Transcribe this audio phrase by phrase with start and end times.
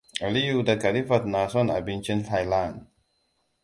[0.27, 2.77] Aliyu da Khalifat na son abincin Thailand.